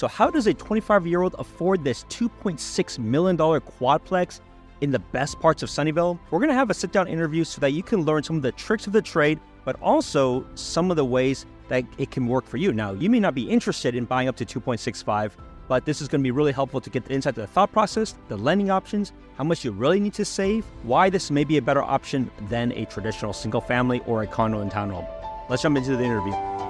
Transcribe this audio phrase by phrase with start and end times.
[0.00, 4.40] So, how does a 25 year old afford this $2.6 million quadplex
[4.80, 6.18] in the best parts of Sunnyvale?
[6.30, 8.40] We're going to have a sit down interview so that you can learn some of
[8.40, 12.46] the tricks of the trade, but also some of the ways that it can work
[12.46, 12.72] for you.
[12.72, 15.32] Now, you may not be interested in buying up to 2.65,
[15.68, 17.70] but this is going to be really helpful to get the insight to the thought
[17.70, 21.58] process, the lending options, how much you really need to save, why this may be
[21.58, 25.06] a better option than a traditional single family or a condo and townhome.
[25.50, 26.69] Let's jump into the interview.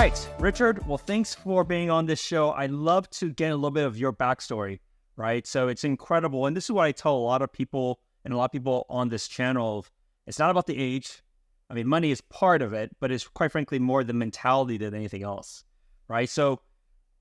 [0.00, 0.86] Right, Richard.
[0.86, 2.52] Well, thanks for being on this show.
[2.52, 4.80] I'd love to get a little bit of your backstory,
[5.14, 5.46] right?
[5.46, 8.36] So it's incredible, and this is what I tell a lot of people and a
[8.38, 9.84] lot of people on this channel.
[10.26, 11.22] It's not about the age.
[11.68, 14.94] I mean, money is part of it, but it's quite frankly more the mentality than
[14.94, 15.64] anything else,
[16.08, 16.30] right?
[16.30, 16.62] So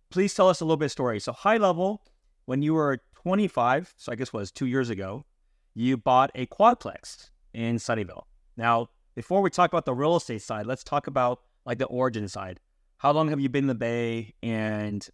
[0.10, 1.20] please tell us a little bit of story.
[1.20, 2.02] So high level,
[2.46, 5.26] when you were 25, so I guess was two years ago,
[5.74, 8.24] you bought a quadplex in Sunnyvale.
[8.56, 12.30] Now, before we talk about the real estate side, let's talk about like the origin
[12.30, 12.62] side.
[13.00, 15.08] How long have you been in the Bay and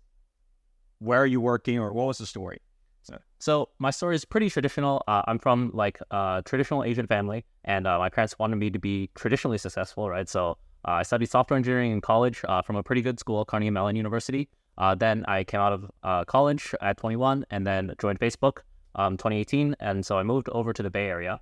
[0.97, 2.59] where are you working or what was the story?
[3.38, 5.03] So, my story is pretty traditional.
[5.08, 8.80] Uh, I'm from like a traditional Asian family, and uh, my parents wanted me to
[8.80, 10.28] be traditionally successful, right?
[10.28, 13.69] So uh, I studied software engineering in college uh, from a pretty good school, Carnegie
[13.69, 14.50] Mellon University.
[14.80, 18.61] Uh, then I came out of uh, college at 21, and then joined Facebook
[18.95, 21.39] um, 2018, and so I moved over to the Bay Area.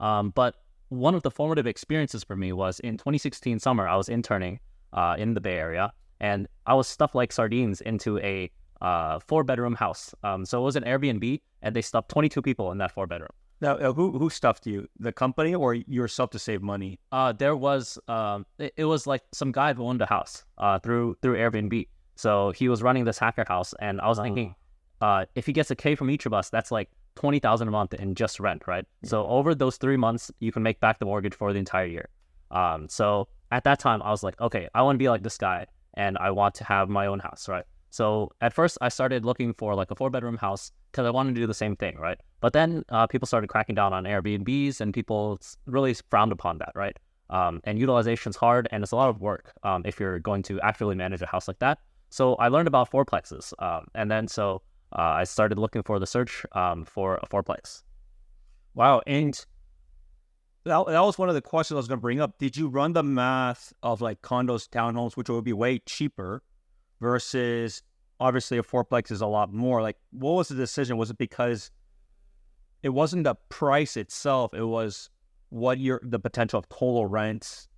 [0.00, 0.56] Um, but
[0.88, 3.86] one of the formative experiences for me was in 2016 summer.
[3.86, 4.58] I was interning
[4.94, 8.50] uh, in the Bay Area, and I was stuffed like sardines into a
[8.80, 10.14] uh, four bedroom house.
[10.22, 13.30] Um, so it was an Airbnb, and they stuffed 22 people in that four bedroom.
[13.60, 14.88] Now, uh, who who stuffed you?
[14.98, 16.98] The company or yourself to save money?
[17.12, 20.78] Uh, there was um, it, it, was like some guy who owned a house uh,
[20.80, 21.88] through through Airbnb.
[22.16, 24.54] So he was running this hacker house, and I was thinking,
[25.00, 27.70] uh, if he gets a K from each of us, that's like twenty thousand a
[27.70, 28.84] month in just rent, right?
[29.04, 32.08] So over those three months, you can make back the mortgage for the entire year.
[32.50, 35.38] Um, so at that time, I was like, okay, I want to be like this
[35.38, 37.64] guy, and I want to have my own house, right?
[37.90, 41.36] So at first, I started looking for like a four bedroom house because I wanted
[41.36, 42.18] to do the same thing, right?
[42.40, 46.72] But then uh, people started cracking down on Airbnbs, and people really frowned upon that,
[46.74, 46.98] right?
[47.30, 50.60] Um, and is hard, and it's a lot of work um, if you're going to
[50.60, 51.78] actively manage a house like that.
[52.10, 54.62] So I learned about fourplexes, um, and then so
[54.98, 57.84] uh, I started looking for the search um, for a fourplex.
[58.74, 59.34] Wow, and
[60.64, 62.38] that, that was one of the questions I was going to bring up.
[62.38, 66.42] Did you run the math of like condos, townhomes, which would be way cheaper
[67.00, 67.82] versus
[68.18, 69.82] obviously a fourplex is a lot more?
[69.82, 70.96] Like, what was the decision?
[70.96, 71.70] Was it because
[72.82, 75.10] it wasn't the price itself, it was
[75.50, 77.68] what your the potential of total rents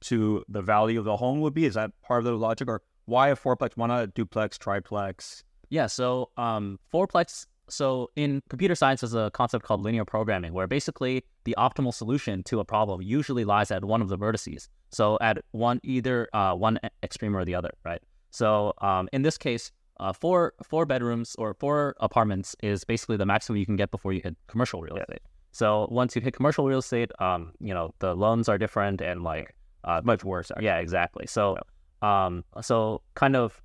[0.00, 1.64] to the value of the home would be?
[1.64, 2.68] Is that part of the logic?
[2.68, 3.72] Or why a fourplex?
[3.74, 5.42] Why not a duplex, triplex?
[5.70, 10.66] Yeah, so um, fourplex so in computer science, there's a concept called linear programming, where
[10.66, 14.68] basically the optimal solution to a problem usually lies at one of the vertices.
[14.90, 18.02] So at one either uh, one extreme or the other, right?
[18.30, 23.26] So um, in this case, uh, four four bedrooms or four apartments is basically the
[23.26, 25.22] maximum you can get before you hit commercial real estate.
[25.52, 29.22] So once you hit commercial real estate, um, you know the loans are different and
[29.22, 30.52] like uh, much worse.
[30.60, 31.26] Yeah, exactly.
[31.26, 31.58] So
[32.02, 33.60] um, so kind of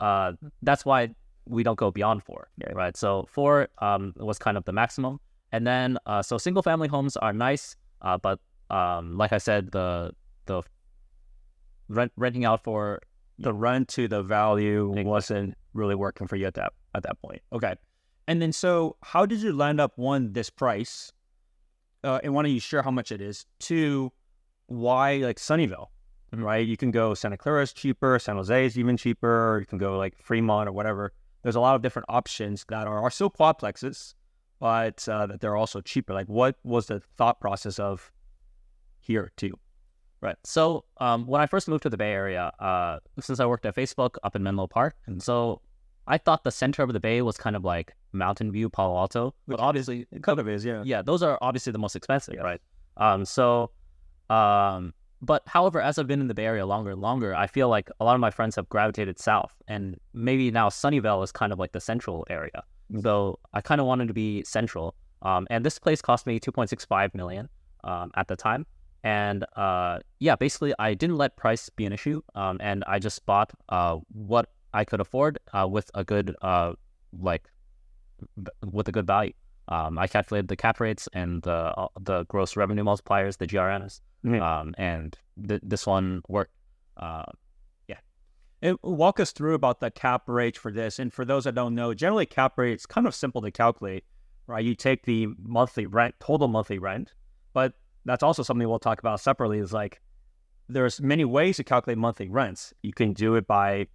[0.00, 1.10] uh, that's why
[1.46, 2.96] we don't go beyond four, right?
[2.96, 5.20] So four um, was kind of the maximum.
[5.52, 8.40] And then, uh, so single family homes are nice, uh, but
[8.70, 10.12] um, like I said, the
[10.46, 10.62] the
[11.88, 13.00] rent renting out for
[13.38, 17.40] the rent to the value wasn't really working for you at that at that point.
[17.52, 17.74] Okay,
[18.26, 21.12] and then so how did you land up one this price?
[22.02, 23.46] Uh, and why don't you share how much it is?
[23.60, 24.12] Two,
[24.66, 25.86] why like Sunnyvale?
[26.34, 26.42] Mm-hmm.
[26.42, 29.58] Right, you can go Santa Clara is cheaper, San Jose is even cheaper.
[29.60, 31.12] you can go like Fremont or whatever
[31.44, 34.14] there's a lot of different options that are, are still quadplexes,
[34.58, 36.14] but uh, that they're also cheaper.
[36.14, 38.10] Like, what was the thought process of
[38.98, 39.52] here too?
[40.22, 40.36] Right.
[40.42, 43.76] So um, when I first moved to the Bay Area, uh, since I worked at
[43.76, 45.60] Facebook up in Menlo Park, and so
[46.06, 49.34] I thought the center of the Bay was kind of like Mountain View, Palo Alto,
[49.46, 50.82] but obviously it kind of is, yeah.
[50.82, 52.60] Yeah, those are obviously the most expensive, right?
[52.96, 53.70] Um, so
[54.30, 54.94] um,
[55.24, 57.88] but however, as I've been in the Bay Area longer and longer, I feel like
[58.00, 61.58] a lot of my friends have gravitated south, and maybe now Sunnyvale is kind of
[61.58, 62.62] like the central area.
[62.92, 63.00] Mm-hmm.
[63.00, 64.94] So I kind of wanted to be central.
[65.22, 67.48] Um, and this place cost me 2.65 million
[67.82, 68.66] um, at the time.
[69.02, 73.24] And uh, yeah, basically, I didn't let price be an issue, um, and I just
[73.26, 76.72] bought uh, what I could afford uh, with a good uh,
[77.20, 77.50] like
[78.72, 79.32] with a good value.
[79.68, 84.00] Um, I calculated the cap rates and the uh, the gross revenue multipliers, the GRMs,
[84.24, 84.40] Mhm.
[84.42, 85.16] um, and
[85.48, 86.52] th- this one worked.
[86.96, 87.24] Uh,
[87.88, 87.96] yeah.
[88.62, 90.98] And walk us through about the cap rate for this.
[90.98, 94.04] And for those that don't know, generally cap rate is kind of simple to calculate,
[94.46, 94.64] right?
[94.64, 97.14] You take the monthly rent, total monthly rent,
[97.54, 97.72] but
[98.04, 99.58] that's also something we'll talk about separately.
[99.58, 100.00] Is like
[100.68, 102.74] there's many ways to calculate monthly rents.
[102.82, 103.86] You can do it by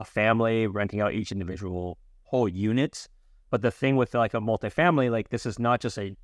[0.00, 3.08] a family renting out each individual whole unit.
[3.54, 6.16] But the thing with like a multifamily, like this is not just a,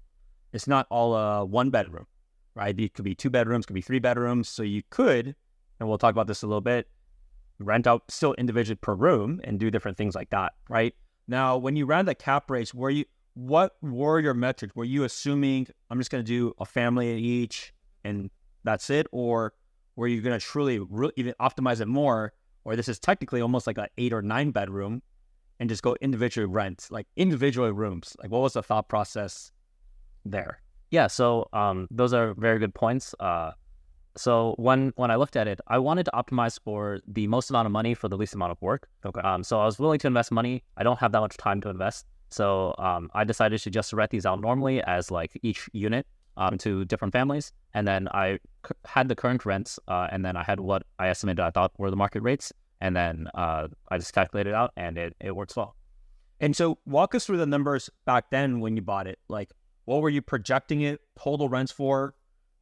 [0.52, 2.08] it's not all a one bedroom,
[2.56, 2.76] right?
[2.76, 4.48] It could be two bedrooms, could be three bedrooms.
[4.48, 5.36] So you could,
[5.78, 6.88] and we'll talk about this a little bit,
[7.60, 10.92] rent out still individually per room and do different things like that, right?
[11.28, 13.04] Now, when you ran the cap rates, were you
[13.34, 14.74] what were your metrics?
[14.74, 17.72] Were you assuming I'm just going to do a family each
[18.02, 18.28] and
[18.64, 19.52] that's it, or
[19.94, 22.32] were you going to truly re- even optimize it more,
[22.64, 25.00] or this is technically almost like an eight or nine bedroom,
[25.60, 28.16] and just go individually rent like individual rooms?
[28.20, 29.52] Like, what was the thought process
[30.24, 30.62] there?
[30.90, 33.14] Yeah, so um, those are very good points.
[33.20, 33.52] Uh,
[34.16, 37.66] so when when I looked at it, I wanted to optimize for the most amount
[37.66, 38.88] of money for the least amount of work.
[39.06, 39.20] Okay.
[39.20, 40.64] Um, so I was willing to invest money.
[40.76, 44.10] I don't have that much time to invest, so um, I decided to just rent
[44.10, 48.74] these out normally as like each unit um, to different families, and then I c-
[48.84, 51.90] had the current rents, uh, and then I had what I estimated I thought were
[51.90, 55.56] the market rates, and then uh, I just calculated it out, and it it works
[55.56, 55.76] well.
[56.40, 59.18] And so, walk us through the numbers back then when you bought it.
[59.28, 59.50] Like,
[59.84, 62.14] what were you projecting it total rents for?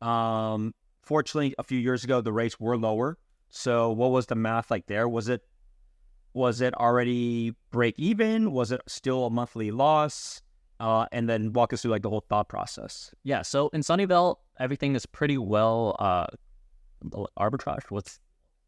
[0.03, 3.19] Um, fortunately, a few years ago, the rates were lower.
[3.51, 5.09] So, what was the math like there?
[5.09, 5.43] Was it
[6.35, 8.53] was it already break even?
[8.53, 10.43] Was it still a monthly loss?
[10.81, 13.13] Uh, and then walk us through like the whole thought process.
[13.25, 16.27] Yeah, so in Sunnyvale, everything is pretty well uh,
[17.39, 17.83] arbitrage.
[17.89, 18.21] What's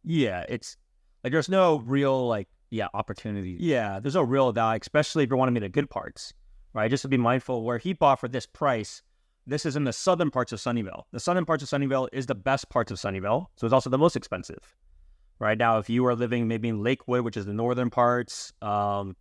[0.02, 0.76] Yeah, it's
[1.22, 3.56] like there's no real like yeah opportunity?
[3.58, 6.32] Yeah, there's no real value, especially if you're wanting to get the good parts,
[6.72, 6.90] right?
[6.90, 9.02] Just to be mindful where he bought for this price.
[9.46, 11.04] This is in the southern parts of Sunnyvale.
[11.12, 13.98] The southern parts of Sunnyvale is the best parts of Sunnyvale, so it's also the
[13.98, 14.76] most expensive.
[15.38, 19.16] Right now, if you are living maybe in Lakewood, which is the northern parts, um,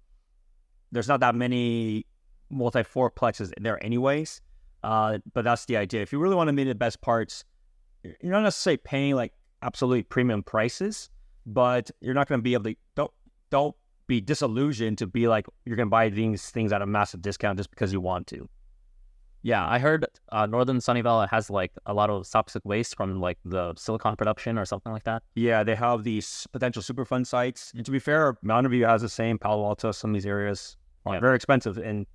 [0.91, 2.05] there's not that many
[2.49, 4.41] multi fourplexes there, anyways.
[4.83, 6.01] Uh, but that's the idea.
[6.01, 7.43] If you really want to meet the best parts,
[8.03, 11.09] you're not necessarily paying like absolutely premium prices,
[11.53, 13.11] but you're not going to be able to don't
[13.49, 13.75] don't
[14.07, 17.57] be disillusioned to be like you're going to buy these things at a massive discount
[17.57, 18.47] just because you want to.
[19.41, 23.37] Yeah, I heard uh, Northern Sunnyvale has like a lot of toxic waste from like
[23.45, 25.23] the silicon production or something like that.
[25.35, 27.71] Yeah, they have these potential Superfund sites.
[27.73, 29.39] And to be fair, Mountain View has the same.
[29.39, 30.75] Palo Alto, some of these areas
[31.05, 31.19] are Yeah.
[31.21, 32.05] very expensive, and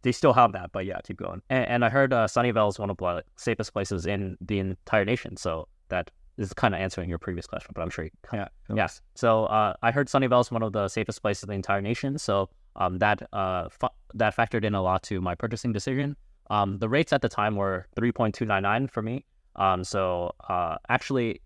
[0.00, 0.72] they still have that.
[0.72, 1.42] But yeah, keep going.
[1.50, 5.04] And, and I heard uh, Sunnyvale is one of the safest places in the entire
[5.04, 5.36] nation.
[5.36, 9.00] So that is kind of answering your previous question, but I'm sure you Yeah, Yes.
[9.14, 12.18] So uh, I heard Sunnyvale is one of the safest places in the entire nation.
[12.18, 13.68] So um, that uh,
[14.14, 16.16] that factored in a lot to my purchasing decision.
[16.50, 19.24] Um, the rates at the time were 3.299 for me.
[19.56, 21.40] Um, so uh, actually,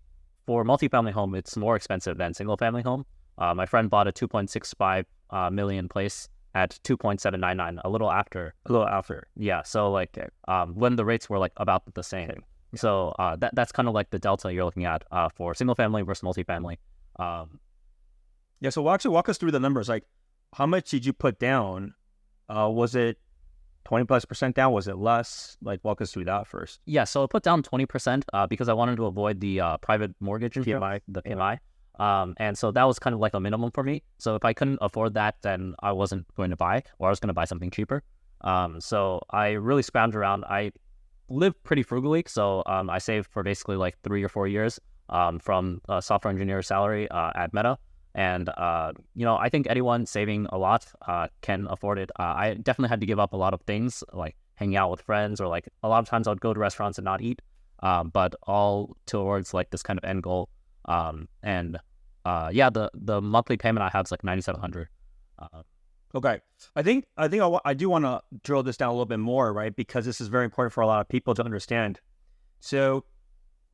[0.45, 3.05] for multifamily home, it's more expensive than single family home.
[3.37, 8.53] Uh, my friend bought a 2.65 uh, million place at 2.799, a little after.
[8.65, 9.27] a little after.
[9.35, 9.61] Yeah.
[9.61, 10.17] So like
[10.47, 12.43] um, when the rates were like about the same.
[12.77, 15.75] So uh, that that's kind of like the delta you're looking at uh, for single
[15.75, 16.77] family versus multifamily.
[17.19, 17.59] Um,
[18.59, 19.89] Yeah, so actually walk us through the numbers.
[19.89, 20.03] Like,
[20.53, 21.93] how much did you put down?
[22.49, 23.17] Uh, was it
[23.83, 24.71] twenty plus percent down?
[24.71, 25.57] Was it less?
[25.61, 26.79] Like, walk us through that first.
[26.85, 29.77] Yeah, so I put down twenty percent uh, because I wanted to avoid the uh,
[29.77, 31.57] private mortgage PMI, the PMI,
[31.99, 34.03] um, and so that was kind of like a minimum for me.
[34.17, 37.19] So if I couldn't afford that, then I wasn't going to buy, or I was
[37.19, 38.03] going to buy something cheaper.
[38.41, 40.45] Um, so I really scrounged around.
[40.45, 40.71] I
[41.29, 44.79] lived pretty frugally, so um, I saved for basically like three or four years
[45.09, 47.77] um, from a software engineer salary uh, at Meta.
[48.15, 52.09] And uh, you know, I think anyone saving a lot uh, can afford it.
[52.19, 55.01] Uh, I definitely had to give up a lot of things, like hanging out with
[55.01, 57.41] friends, or like a lot of times I would go to restaurants and not eat.
[57.83, 60.49] Um, but all towards like this kind of end goal.
[60.85, 61.77] Um, and
[62.25, 64.87] uh, yeah, the the monthly payment I have is like ninety seven hundred.
[65.37, 65.61] Uh,
[66.15, 66.39] Okay,
[66.75, 69.19] I think I think I, I do want to drill this down a little bit
[69.19, 69.75] more, right?
[69.75, 71.99] Because this is very important for a lot of people to understand.
[72.59, 73.03] So,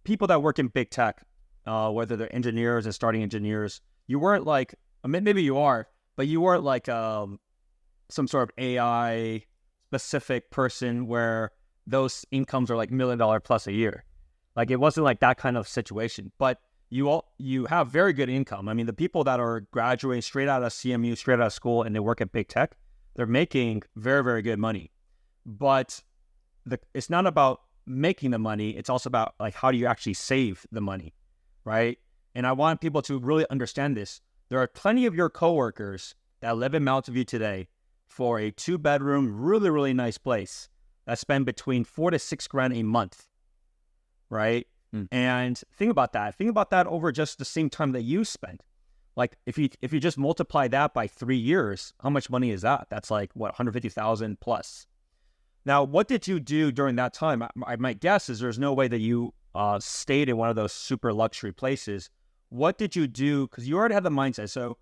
[0.03, 1.23] people that work in big tech,
[1.65, 5.87] uh, whether they're engineers and starting engineers, you weren't like I mean, maybe you are,
[6.15, 7.39] but you weren't like um,
[8.09, 9.43] some sort of AI
[9.89, 11.51] specific person where
[11.85, 14.05] those incomes are like million dollar plus a year.
[14.55, 16.59] Like it wasn't like that kind of situation, but
[16.93, 18.69] you all you have very good income.
[18.69, 21.81] I mean, the people that are graduating straight out of CMU, straight out of school,
[21.81, 22.75] and they work at big tech,
[23.15, 24.91] they're making very very good money.
[25.45, 26.03] But
[26.65, 30.13] the it's not about making the money; it's also about like how do you actually
[30.13, 31.15] save the money,
[31.65, 31.97] right?
[32.35, 34.21] And I want people to really understand this.
[34.49, 37.69] There are plenty of your coworkers that live in Mountain View today,
[38.05, 40.69] for a two bedroom, really, really nice place
[41.05, 43.29] that spend between four to six grand a month,
[44.29, 44.67] right?
[44.93, 45.07] Mm.
[45.11, 46.35] And think about that.
[46.35, 48.61] Think about that over just the same time that you spent.
[49.15, 52.61] Like if you if you just multiply that by three years, how much money is
[52.61, 52.87] that?
[52.89, 54.87] That's like what 150,000 plus.
[55.65, 57.43] Now, what did you do during that time?
[57.65, 60.73] I, my guess is there's no way that you uh, stayed in one of those
[60.73, 62.09] super luxury places.
[62.49, 63.47] What did you do?
[63.47, 64.49] Because you already had the mindset.
[64.49, 64.77] So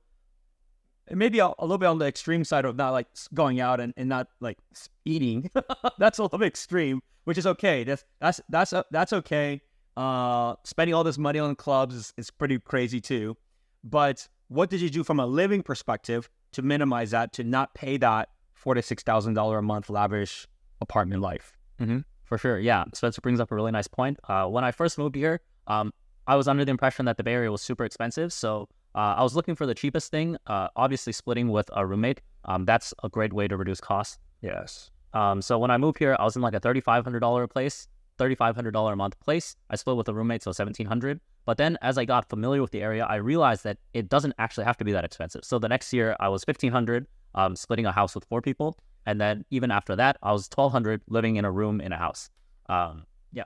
[1.10, 3.94] maybe a, a, little bit on the extreme side of not like going out and,
[3.96, 4.58] and not like
[5.06, 5.51] eating.
[6.00, 7.84] that's a little extreme, which is okay.
[7.84, 9.62] That's that's that's uh, that's okay.
[9.98, 13.36] Uh, spending all this money on clubs is, is pretty crazy too.
[13.83, 17.98] But what did you do from a living perspective to minimize that, to not pay
[17.98, 20.48] that four to six thousand dollar a month lavish
[20.81, 21.57] apartment life?
[21.79, 22.00] Mm-hmm.
[22.24, 22.86] For sure, yeah.
[22.93, 24.17] Spencer brings up a really nice point.
[24.27, 25.91] Uh, when I first moved here, um,
[26.27, 29.24] I was under the impression that the Bay Area was super expensive, so uh, I
[29.24, 30.38] was looking for the cheapest thing.
[30.48, 34.19] Uh, obviously, splitting with a roommate, um, that's a great way to reduce costs.
[34.41, 34.91] Yes.
[35.13, 37.88] Um, so when I moved here, I was in like a thirty-five hundred dollar place,
[38.21, 39.55] thirty-five hundred dollar a month place.
[39.71, 41.19] I split with a roommate, so seventeen hundred.
[41.45, 44.65] But then as I got familiar with the area, I realized that it doesn't actually
[44.65, 45.43] have to be that expensive.
[45.43, 48.77] So the next year I was 1500 um, splitting a house with four people.
[49.05, 52.29] And then even after that, I was 1200 living in a room in a house.
[52.69, 53.45] Um, yeah.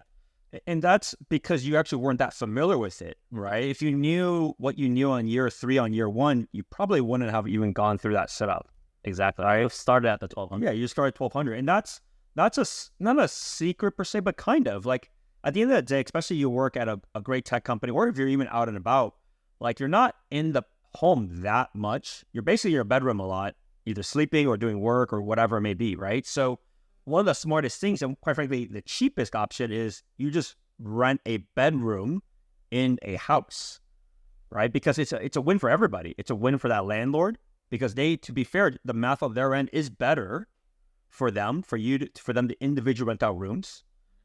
[0.68, 3.64] And that's because you actually weren't that familiar with it, right?
[3.64, 7.32] If you knew what you knew on year three, on year one, you probably wouldn't
[7.32, 8.68] have even gone through that setup.
[9.06, 9.46] Exactly.
[9.46, 10.66] I started at the 1200.
[10.66, 11.60] Yeah, you started 1200.
[11.60, 12.02] And that's,
[12.36, 12.66] that's a,
[13.04, 15.10] not a secret per se, but kind of like
[15.44, 17.92] at the end of the day, especially you work at a, a great tech company,
[17.92, 19.16] or if you're even out and about,
[19.60, 20.64] like you're not in the
[20.96, 22.26] home that much.
[22.34, 25.62] You're basically in your bedroom a lot, either sleeping or doing work or whatever it
[25.62, 26.26] may be, right?
[26.26, 26.60] So
[27.04, 31.22] one of the smartest things, and quite frankly, the cheapest option is you just rent
[31.26, 32.22] a bedroom
[32.72, 33.80] in a house,
[34.50, 34.72] right?
[34.72, 36.16] Because it's a it's a win for everybody.
[36.18, 37.38] It's a win for that landlord
[37.70, 40.48] because they, to be fair, the math of their end is better
[41.16, 43.84] for them, for you to, for them to individually rent out rooms.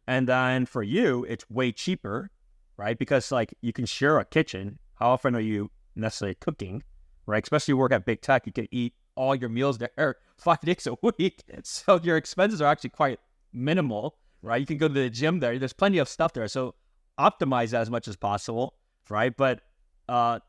[0.08, 2.30] And then for you, it's way cheaper,
[2.76, 2.98] right?
[2.98, 4.78] Because like you can share a kitchen.
[4.96, 6.82] How often are you necessarily cooking,
[7.26, 7.42] right?
[7.42, 10.88] Especially you work at big tech, you can eat all your meals there five days
[10.88, 11.44] a week.
[11.62, 13.20] So your expenses are actually quite
[13.52, 14.60] minimal, right?
[14.60, 15.58] You can go to the gym there.
[15.58, 16.48] There's plenty of stuff there.
[16.48, 16.74] So
[17.20, 18.74] optimize as much as possible,
[19.08, 19.36] right?
[19.36, 19.60] But
[20.08, 20.40] uh,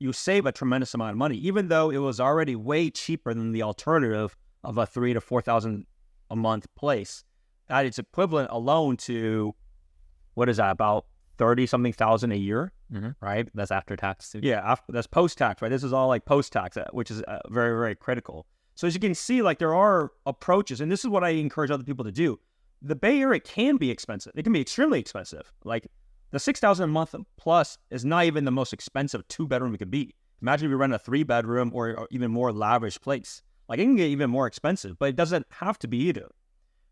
[0.00, 3.52] you save a tremendous amount of money, even though it was already way cheaper than
[3.52, 5.86] the alternative of a three to four thousand
[6.30, 7.24] a month place.
[7.68, 9.54] That is equivalent alone to
[10.34, 11.06] what is that about
[11.38, 13.10] 30 something thousand a year mm-hmm.
[13.20, 13.48] right?
[13.54, 15.68] That's after tax yeah after, that's post tax right?
[15.68, 18.46] This is all like post tax uh, which is uh, very very critical.
[18.74, 21.70] So as you can see like there are approaches and this is what i encourage
[21.70, 22.38] other people to do.
[22.82, 24.32] The bay area can be expensive.
[24.36, 25.52] It can be extremely expensive.
[25.64, 25.86] Like
[26.30, 29.90] the 6000 a month plus is not even the most expensive two bedroom it could
[29.90, 30.14] be.
[30.42, 33.84] Imagine if you rent a three bedroom or, or even more lavish place like it
[33.84, 36.30] can get even more expensive but it doesn't have to be either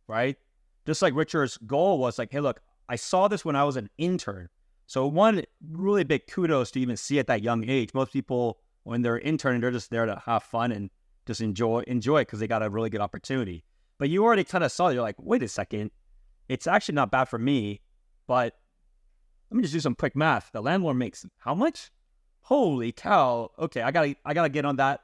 [0.07, 0.37] right
[0.87, 3.89] just like Richard's goal was like, hey, look, I saw this when I was an
[3.99, 4.49] intern.
[4.87, 7.95] So one really big kudos to even see at that young age.
[7.95, 10.91] Most people, when they're interning, they're just there to have fun and
[11.27, 13.65] just enjoy enjoy it because they got a really good opportunity.
[13.99, 14.89] But you already kind of saw.
[14.89, 15.93] You're like, wait a second,
[16.49, 17.81] it's actually not bad for me.
[18.27, 18.55] But
[19.51, 20.51] let me just do some quick math.
[20.53, 21.91] The landlord makes how much?
[22.41, 23.53] Holy cow!
[23.57, 25.01] Okay, I gotta I gotta get on that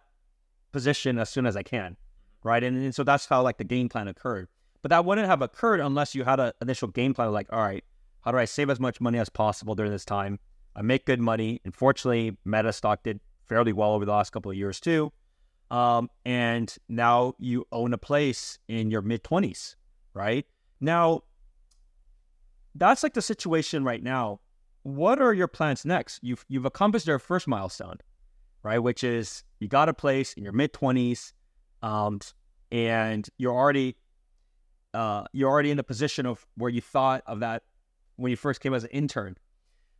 [0.73, 1.97] position as soon as I can,
[2.43, 2.63] right?
[2.63, 4.49] And, and so that's how like the game plan occurred.
[4.83, 7.85] But that wouldn't have occurred unless you had an initial game plan like, all right,
[8.21, 10.39] how do I save as much money as possible during this time?
[10.77, 11.61] I make good money.
[11.65, 15.13] Unfortunately, Meta stock did fairly well over the last couple of years too.
[15.71, 19.75] Um, and now you own a place in your mid 20s,
[20.15, 20.47] right?
[20.81, 21.23] Now,
[22.75, 24.41] that's like the situation right now.
[24.85, 26.21] What are your plans next?
[26.23, 27.99] You've you've accomplished your first milestone,
[28.63, 28.79] right?
[28.79, 31.33] Which is you got a place in your mid 20s,
[31.83, 32.21] um,
[32.71, 33.97] and you're already
[34.95, 37.63] uh, you're already in the position of where you thought of that
[38.17, 39.37] when you first came as an intern.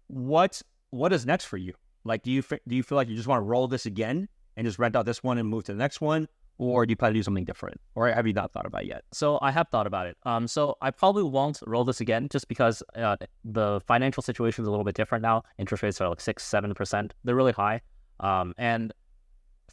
[0.09, 1.75] What what is next for you?
[2.05, 4.67] Like, do you do you feel like you just want to roll this again and
[4.67, 7.13] just rent out this one and move to the next one, or do you plan
[7.13, 9.05] to do something different, or have you not thought about it yet?
[9.13, 10.17] So I have thought about it.
[10.25, 14.69] Um, so I probably won't roll this again, just because uh, the financial situation is
[14.69, 15.43] a little bit different now.
[15.59, 17.15] Interest rates are like six, seven percent.
[17.25, 17.83] They're really high.
[18.21, 18.93] Um, and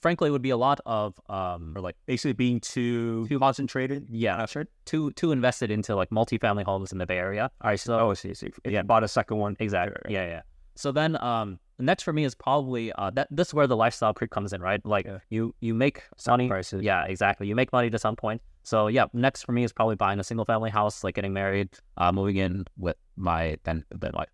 [0.05, 4.05] frankly, it would be a lot of um, or like basically being too, too concentrated.
[4.07, 4.67] Yeah, sure.
[4.85, 7.49] Too too invested into like multifamily homes in the Bay Area.
[7.61, 8.51] All right, so oh, see, see.
[8.65, 9.55] yeah, bought a second one.
[9.59, 10.13] Exactly.
[10.13, 10.41] Yeah, yeah.
[10.75, 13.29] So then, um, next for me is probably uh, that.
[13.31, 14.79] This is where the lifestyle creep comes in, right?
[14.85, 15.17] Like yeah.
[15.31, 16.49] you you make money.
[16.49, 16.83] Prices.
[16.83, 17.47] Yeah, exactly.
[17.47, 18.43] You make money to some point.
[18.61, 21.69] So yeah, next for me is probably buying a single family house, like getting married,
[21.97, 24.29] uh, moving in with my then then wife.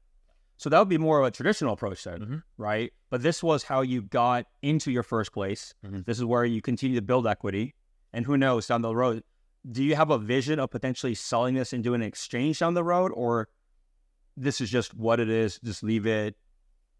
[0.61, 2.37] So that would be more of a traditional approach then, mm-hmm.
[2.55, 2.93] right?
[3.09, 5.73] But this was how you got into your first place.
[5.83, 6.01] Mm-hmm.
[6.05, 7.73] This is where you continue to build equity.
[8.13, 9.23] and who knows down the road,
[9.71, 12.83] do you have a vision of potentially selling this and doing an exchange down the
[12.83, 13.47] road, or
[14.37, 15.59] this is just what it is?
[15.63, 16.35] Just leave it.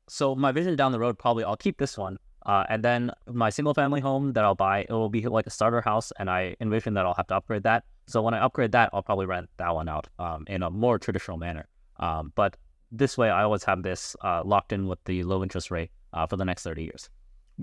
[0.10, 3.52] So my vision down the road, probably I'll keep this one, uh, and then my
[3.52, 6.56] single family home that I'll buy, it will be like a starter house, and I
[6.60, 7.84] envision that I'll have to upgrade that.
[8.08, 10.98] So when I upgrade that, I'll probably rent that one out um, in a more
[10.98, 11.68] traditional manner.
[12.00, 12.58] Um, but
[12.92, 16.28] this way, I always have this uh, locked in with the low interest rate uh,
[16.28, 17.10] for the next 30 years.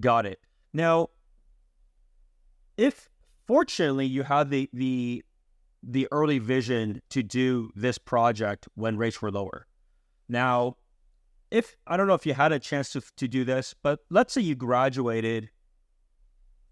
[0.01, 0.41] Got it.
[0.73, 1.09] Now,
[2.77, 3.09] if
[3.47, 5.25] fortunately you had the the
[5.83, 9.67] the early vision to do this project when rates were lower.
[10.29, 10.77] Now,
[11.51, 14.33] if I don't know if you had a chance to to do this, but let's
[14.33, 15.51] say you graduated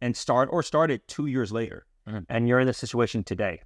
[0.00, 2.26] and start or started two years later, Mhm.
[2.28, 3.62] and you're in this situation today,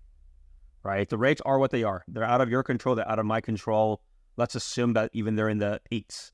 [0.85, 1.09] right?
[1.09, 2.05] The rates are what they are.
[2.07, 2.95] They're out of your control.
[2.95, 4.01] They're out of my control.
[4.37, 6.33] Let's assume that even they're in the eights.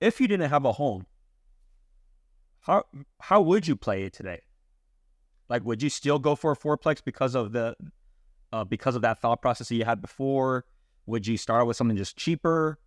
[0.00, 1.06] If you didn't have a home,
[2.60, 2.84] how
[3.20, 4.42] how would you play it today?
[5.48, 7.76] Like, would you still go for a fourplex because of the
[8.52, 10.64] uh, because of that thought process that you had before?
[11.06, 12.78] Would you start with something just cheaper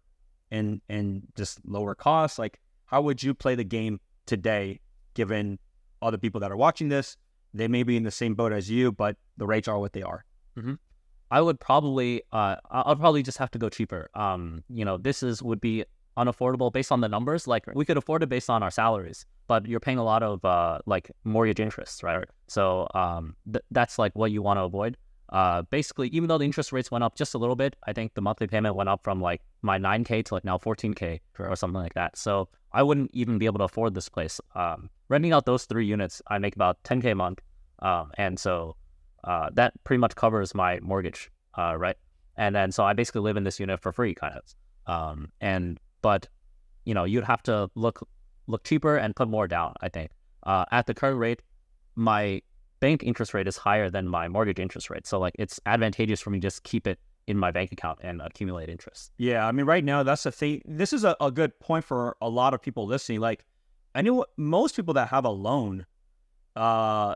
[0.52, 2.38] and and just lower cost?
[2.38, 4.80] Like, how would you play the game today,
[5.16, 5.60] given
[6.02, 7.18] other people that are watching this?
[7.54, 10.04] They may be in the same boat as you, but the rates are what they
[10.04, 10.24] are.
[11.32, 14.10] I would probably, uh, I'll probably just have to go cheaper.
[14.14, 15.86] Um, you know, this is would be
[16.18, 17.48] unaffordable based on the numbers.
[17.48, 20.44] Like we could afford it based on our salaries, but you're paying a lot of
[20.44, 22.26] uh, like mortgage interest, right?
[22.48, 24.98] So um, th- that's like what you want to avoid.
[25.30, 28.14] Uh, basically, even though the interest rates went up just a little bit, I think
[28.14, 31.82] the monthly payment went up from like my 9k to like now 14k or something
[31.82, 32.18] like that.
[32.18, 34.42] So I wouldn't even be able to afford this place.
[34.56, 37.40] Um, renting out those three units, I make about 10k a month,
[37.80, 38.76] um, and so
[39.24, 41.96] uh, that pretty much covers my mortgage, uh, right?
[42.38, 44.44] And then so I basically live in this unit for free, kind of.
[44.92, 46.28] Um, and but
[46.86, 48.08] you know you'd have to look
[48.48, 49.74] look cheaper and put more down.
[49.82, 50.12] I think
[50.44, 51.42] uh, at the current rate,
[51.96, 52.42] my
[52.80, 56.32] bank interest rate is higher than my mortgage interest rate, so like it's advantageous for
[56.32, 59.12] me to just keep it in my bank account and accumulate interest.
[59.18, 60.62] Yeah, I mean, right now that's the thing.
[60.66, 63.20] This is a, a good point for a lot of people listening.
[63.20, 63.46] Like,
[63.94, 65.86] I know most people that have a loan,
[66.56, 67.16] uh,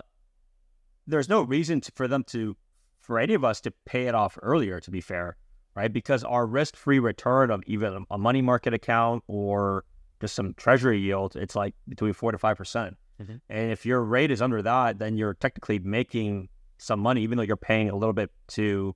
[1.07, 2.55] there's no reason to, for them to,
[3.01, 4.79] for any of us to pay it off earlier.
[4.79, 5.37] To be fair,
[5.75, 5.91] right?
[5.91, 9.85] Because our risk-free return of even a money market account or
[10.21, 12.97] just some treasury yield, it's like between four to five percent.
[13.21, 13.39] Mhm.
[13.49, 17.43] And if your rate is under that, then you're technically making some money, even though
[17.43, 18.95] you're paying a little bit to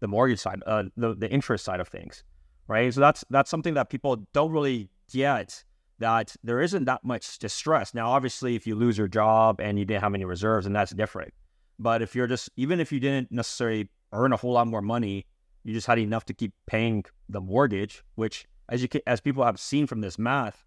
[0.00, 2.24] the mortgage side, uh, the the interest side of things,
[2.66, 2.92] right?
[2.92, 5.64] So that's that's something that people don't really get.
[5.98, 7.92] That there isn't that much distress.
[7.92, 10.92] Now, obviously, if you lose your job and you didn't have any reserves, and that's
[10.92, 11.34] different.
[11.80, 15.24] But if you're just even if you didn't necessarily earn a whole lot more money,
[15.64, 19.42] you just had enough to keep paying the mortgage, which as you ca- as people
[19.44, 20.64] have seen from this math,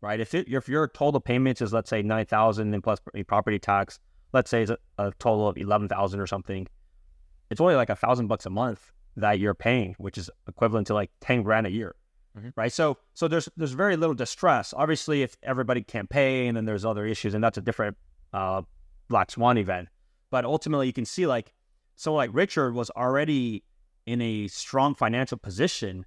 [0.00, 0.18] right?
[0.18, 2.98] If it if your total payments is let's say nine thousand and plus
[3.28, 4.00] property tax,
[4.32, 6.66] let's say it's a, a total of eleven thousand or something,
[7.50, 10.94] it's only like a thousand bucks a month that you're paying, which is equivalent to
[10.94, 11.94] like ten grand a year,
[12.36, 12.52] Mhm.
[12.56, 12.72] right?
[12.72, 14.74] So so there's there's very little distress.
[14.76, 17.96] Obviously, if everybody can't pay, and then there's other issues, and that's a different
[18.32, 18.62] uh,
[19.08, 19.88] black swan event.
[20.30, 21.52] But ultimately, you can see like
[21.94, 23.62] someone like Richard was already
[24.06, 26.04] in a strong financial position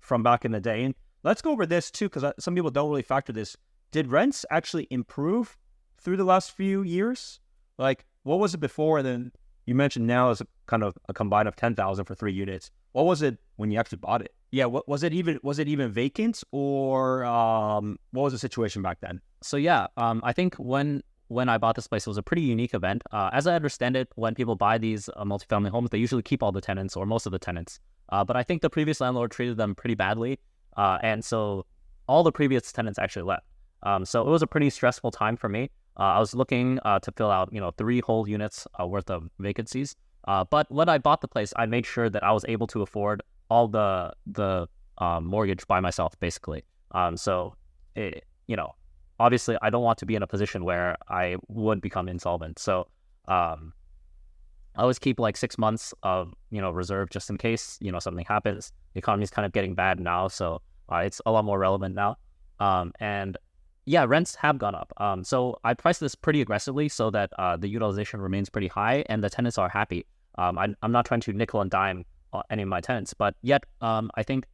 [0.00, 0.84] from back in the day.
[0.84, 3.56] And let's go over this too, because some people don't really factor this.
[3.90, 5.56] Did rents actually improve
[5.98, 7.40] through the last few years?
[7.78, 8.98] Like, what was it before?
[8.98, 9.32] And then
[9.66, 12.70] you mentioned now is kind of a combine of ten thousand for three units.
[12.92, 14.34] What was it when you actually bought it?
[14.50, 15.38] Yeah, what was it even?
[15.42, 19.20] Was it even vacant, or um, what was the situation back then?
[19.42, 22.42] So yeah, um, I think when when I bought this place, it was a pretty
[22.42, 23.02] unique event.
[23.12, 26.42] Uh, as I understand it, when people buy these uh, multifamily homes, they usually keep
[26.42, 27.80] all the tenants or most of the tenants.
[28.08, 30.38] Uh, but I think the previous landlord treated them pretty badly,
[30.76, 31.66] uh, and so
[32.08, 33.44] all the previous tenants actually left.
[33.82, 35.70] Um, so it was a pretty stressful time for me.
[35.98, 39.28] Uh, I was looking uh, to fill out, you know, three whole units worth of
[39.38, 39.94] vacancies.
[40.26, 43.22] But when I bought the place, I made sure that I was able to afford
[43.50, 44.66] all the the
[45.20, 46.64] mortgage by myself, basically.
[46.92, 47.54] Um, so,
[47.94, 48.74] it, you know,
[49.18, 52.58] obviously I don't want to be in a position where I would become insolvent.
[52.58, 52.86] So
[53.26, 53.72] um,
[54.76, 57.98] I always keep like six months of you know reserve just in case you know
[57.98, 58.72] something happens.
[58.94, 62.16] The economy's kind of getting bad now, so uh, it's a lot more relevant now.
[62.60, 63.36] Um, and
[63.86, 64.92] yeah, rents have gone up.
[64.98, 69.04] Um, so I priced this pretty aggressively so that uh, the utilization remains pretty high
[69.08, 70.04] and the tenants are happy.
[70.36, 73.34] Um, I, I'm not trying to nickel and dime uh, any of my tenants, but
[73.42, 74.44] yet um, I think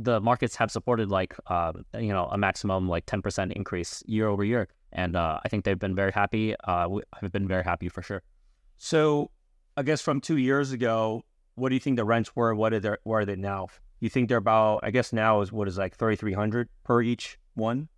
[0.00, 4.44] the markets have supported like uh, you know a maximum like 10% increase year over
[4.44, 8.02] year and uh, i think they've been very happy uh, i've been very happy for
[8.02, 8.22] sure
[8.76, 9.30] So,
[9.76, 11.22] I guess from two years ago,
[11.56, 12.54] what do you think the rents were?
[12.54, 12.94] What are they?
[13.08, 13.66] Where are they now?
[14.00, 14.80] You think they're about?
[14.88, 17.88] I guess now is what is like thirty three hundred per each one.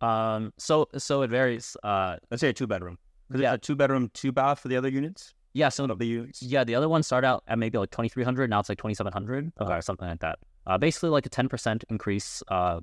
[0.00, 2.98] um, so so it varies uh, Let's say a two bedroom.
[3.34, 3.54] Yeah.
[3.54, 6.42] it's a two bedroom, two bath for the other units Yeah, so the units.
[6.42, 8.50] Yeah, the other one started out at maybe like twenty three hundred.
[8.50, 9.72] Now it's like twenty seven hundred Okay.
[9.72, 10.38] or something like that.
[10.66, 12.80] Uh, basically like a ten percent increase uh,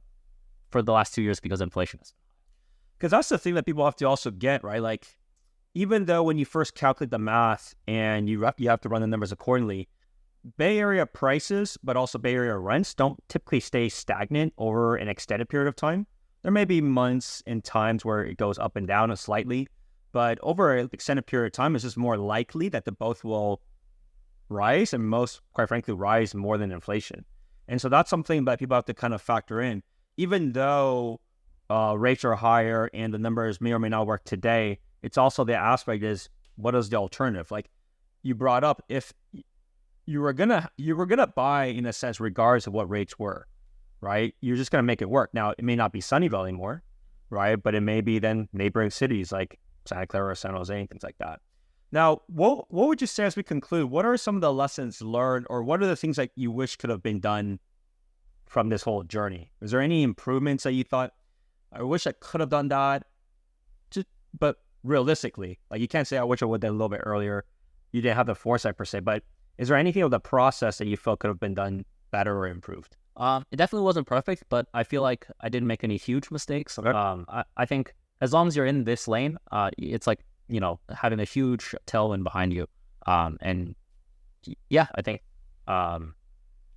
[0.69, 1.99] for the last two years because inflation.
[2.97, 4.81] Because that's the thing that people have to also get right.
[4.81, 5.07] Like,
[5.73, 9.07] even though when you first calculate the math and you you have to run the
[9.07, 9.87] numbers accordingly,
[10.57, 15.47] Bay Area prices, but also Bay Area rents don't typically stay stagnant over an extended
[15.47, 16.07] period of time.
[16.41, 19.67] There may be months and times where it goes up and down slightly,
[20.11, 23.61] but over an extended period of time, it's just more likely that the both will
[24.47, 27.25] rise and most, quite frankly, rise more than inflation.
[27.69, 29.83] And so that's something that people have to kind of factor in.
[30.17, 31.21] Even though
[31.69, 35.45] uh, rates are higher and the numbers may or may not work today, it's also
[35.45, 37.51] the aspect is what is the alternative?
[37.51, 37.69] Like
[38.23, 39.13] you brought up, if
[40.05, 43.47] you were gonna you were gonna buy in a sense regardless of what rates were,
[44.01, 44.33] right?
[44.41, 45.29] You're just gonna make it work.
[45.33, 46.81] Now it may not be Sunnyvale anymore,
[47.29, 47.61] right?
[47.61, 51.17] But it may be then neighboring cities like Santa Clara, San Jose, and things like
[51.19, 51.39] that.
[51.91, 53.89] Now, what what would you say as we conclude?
[53.89, 56.75] What are some of the lessons learned, or what are the things that you wish
[56.75, 57.59] could have been done
[58.45, 59.51] from this whole journey?
[59.61, 61.13] Is there any improvements that you thought,
[61.71, 63.05] I wish I could have done that?
[63.91, 66.89] Just, but realistically, like you can't say I wish I would have done a little
[66.89, 67.45] bit earlier.
[67.91, 69.23] You didn't have the foresight per se, but
[69.57, 72.47] is there anything of the process that you felt could have been done better or
[72.47, 72.97] improved?
[73.17, 76.79] Um, it definitely wasn't perfect, but I feel like I didn't make any huge mistakes.
[76.79, 76.89] Okay.
[76.89, 80.59] Um, I, I think as long as you're in this lane, uh, it's like you
[80.59, 82.67] know having a huge tailwind behind you.
[83.05, 83.75] Um, and
[84.69, 85.21] yeah, I think,
[85.67, 86.13] um,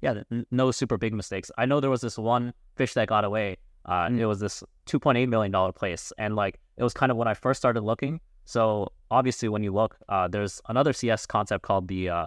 [0.01, 1.51] yeah, no super big mistakes.
[1.59, 3.57] I know there was this one fish that got away.
[3.85, 4.19] Uh, Mm.
[4.21, 7.19] it was this two point eight million dollar place, and like it was kind of
[7.19, 8.21] when I first started looking.
[8.45, 12.27] So obviously, when you look, uh, there's another CS concept called the uh,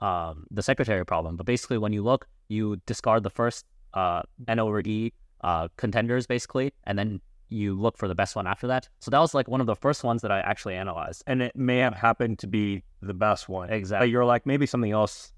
[0.00, 1.36] um, the secretary problem.
[1.36, 6.26] But basically, when you look, you discard the first uh, N over E uh, contenders,
[6.26, 7.20] basically, and then
[7.50, 8.88] you look for the best one after that.
[9.00, 11.22] So that was like one of the first ones that I actually analyzed.
[11.26, 13.70] And it may have happened to be the best one.
[13.70, 14.06] Exactly.
[14.06, 15.32] But you're like, maybe something else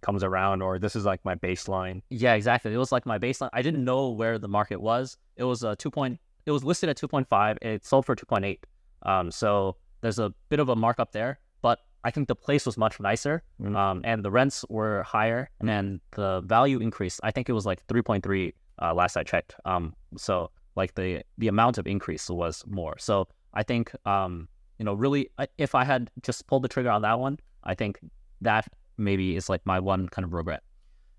[0.00, 2.02] comes around, or this is like my baseline.
[2.10, 2.72] Yeah, exactly.
[2.72, 3.50] It was like my baseline.
[3.52, 5.16] I didn't know where the market was.
[5.36, 6.20] It was a two point.
[6.46, 7.58] It was listed at two point five.
[7.62, 8.64] It sold for two point eight.
[9.02, 12.78] Um, so there's a bit of a markup there, but I think the place was
[12.78, 13.42] much nicer.
[13.60, 13.76] Mm.
[13.76, 17.20] Um, and the rents were higher, and the value increased.
[17.24, 19.56] I think it was like three point three uh, last I checked.
[19.64, 22.96] Um, so like the the amount of increase was more.
[22.98, 27.02] So I think um, you know, really, if I had just pulled the trigger on
[27.02, 27.98] that one, I think
[28.40, 30.62] that maybe is like my one kind of regret.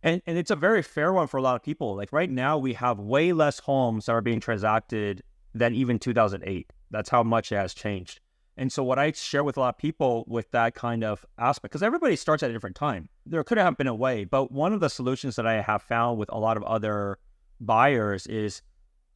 [0.01, 1.95] And and it's a very fair one for a lot of people.
[1.95, 5.21] Like right now, we have way less homes that are being transacted
[5.53, 6.71] than even 2008.
[6.91, 8.21] That's how much it has changed.
[8.55, 11.71] And so, what I share with a lot of people with that kind of aspect,
[11.71, 13.09] because everybody starts at a different time.
[13.25, 16.17] There could have been a way, but one of the solutions that I have found
[16.17, 17.19] with a lot of other
[17.59, 18.61] buyers is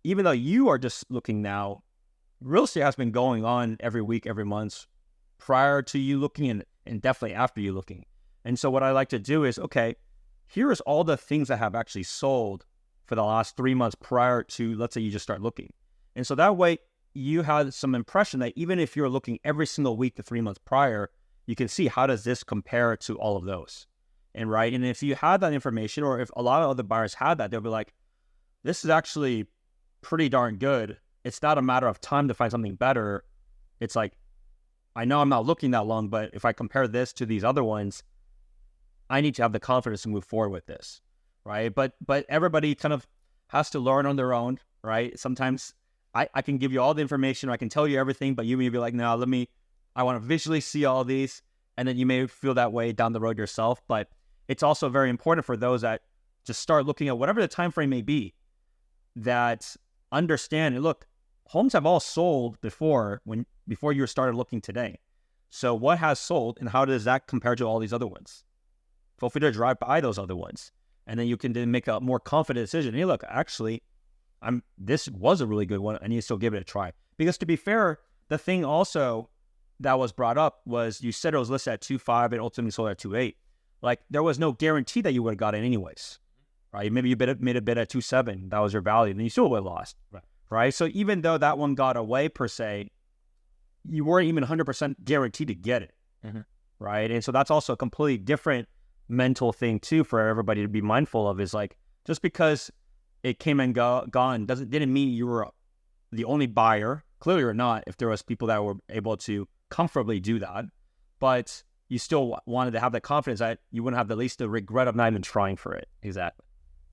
[0.04, 1.84] even though you are just looking now,
[2.42, 4.86] real estate has been going on every week, every month
[5.38, 8.06] prior to you looking and, and definitely after you looking.
[8.46, 9.96] And so, what I like to do is okay,
[10.48, 12.66] here is all the things that have actually sold
[13.06, 15.72] for the last three months prior to, let's say, you just start looking.
[16.16, 16.80] And so that way,
[17.14, 20.60] you had some impression that even if you're looking every single week the three months
[20.64, 21.10] prior,
[21.46, 23.88] you can see how does this compare to all of those.
[24.36, 24.74] And right.
[24.74, 27.52] And if you had that information, or if a lot of other buyers had that,
[27.52, 27.94] they'll be like,
[28.64, 29.46] this is actually
[30.04, 30.98] pretty darn good.
[31.24, 33.24] It's not a matter of time to find something better.
[33.80, 34.14] It's like,
[34.96, 37.64] I know I'm not looking that long, but if I compare this to these other
[37.64, 38.04] ones,
[39.10, 41.02] I need to have the confidence to move forward with this.
[41.46, 41.74] Right.
[41.74, 43.08] But but everybody kind of
[43.48, 45.18] has to learn on their own, right?
[45.20, 45.74] Sometimes
[46.14, 48.56] I, I can give you all the information, I can tell you everything, but you
[48.58, 49.50] may be like, no, let me
[49.96, 51.42] I want to visually see all these.
[51.78, 53.82] And then you may feel that way down the road yourself.
[53.88, 54.10] But
[54.48, 56.02] it's also very important for those that
[56.46, 58.34] just start looking at whatever the time frame may be
[59.16, 59.76] that
[60.14, 61.08] understand and look,
[61.48, 65.00] homes have all sold before when before you started looking today.
[65.50, 68.44] So what has sold and how does that compare to all these other ones?
[69.20, 70.72] Feel free to drive by those other ones.
[71.06, 72.96] And then you can then make a more confident decision.
[72.96, 73.84] Hey, look, actually,
[74.42, 76.00] I'm this was a really good one.
[76.02, 76.94] I need to still give it a try.
[77.18, 78.00] Because to be fair,
[78.30, 79.30] the thing also
[79.80, 82.72] that was brought up was you said it was listed at two five and ultimately
[82.72, 83.38] sold at two eight.
[83.82, 86.20] Like there was no guarantee that you would have got it anyways.
[86.74, 86.92] Right?
[86.92, 89.30] Maybe you bid, made a bid at two seven, that was your value, and you
[89.30, 89.96] still would have lost.
[90.12, 90.24] Right.
[90.50, 90.74] Right.
[90.74, 92.90] So even though that one got away per se,
[93.88, 95.94] you weren't even 100% guaranteed to get it.
[96.26, 96.46] Mhm.
[96.80, 97.12] Right.
[97.12, 98.68] And so that's also a completely different
[99.08, 102.72] mental thing too for everybody to be mindful of is like just because
[103.22, 105.48] it came and go, gone doesn't didn't mean you were
[106.12, 110.20] the only buyer clearly or not if there was people that were able to comfortably
[110.20, 110.66] do that
[111.20, 114.50] but you still wanted to have that confidence that you wouldn't have the least the
[114.50, 116.43] regret of not even trying for it Exactly.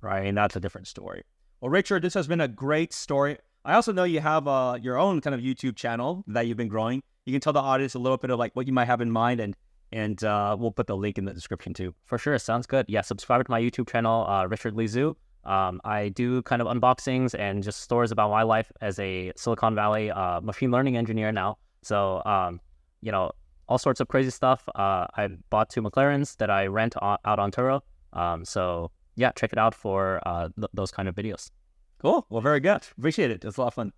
[0.01, 1.23] Right and that's a different story
[1.61, 4.99] well richard this has been a great story i also know you have uh, your
[4.99, 7.99] own kind of youtube channel that you've been growing you can tell the audience a
[7.99, 9.57] little bit of like what you might have in mind, and
[9.93, 11.95] and uh, we'll put the link in the description too.
[12.05, 12.87] For sure, sounds good.
[12.89, 15.15] Yeah, subscribe to my YouTube channel, uh, Richard Lee Zhu.
[15.45, 19.75] Um, I do kind of unboxings and just stories about my life as a Silicon
[19.75, 21.59] Valley uh, machine learning engineer now.
[21.83, 22.61] So, um,
[23.01, 23.33] you know,
[23.69, 24.69] all sorts of crazy stuff.
[24.75, 27.81] Uh, I bought two McLarens that I rent out on Turo.
[28.13, 31.51] Um, so, yeah, check it out for uh, th- those kind of videos.
[32.01, 32.27] Cool.
[32.31, 32.83] Well, very good.
[32.97, 33.45] Appreciate it.
[33.45, 33.93] It's a lot of fun.